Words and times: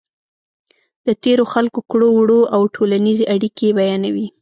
د 1.05 1.07
تېرو 1.23 1.45
خلکو 1.53 1.79
کړو 1.91 2.07
وړه 2.13 2.39
او 2.55 2.61
ټولنیزې 2.75 3.23
اړیکې 3.35 3.75
بیانوي. 3.79 4.27